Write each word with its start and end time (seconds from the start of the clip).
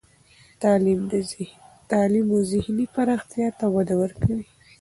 تعلیم 1.89 2.29
و 2.33 2.39
ذهني 2.51 2.85
پراختیا 2.95 3.49
ته 3.59 3.65
وده 3.75 3.95
ورکوي. 4.01 4.45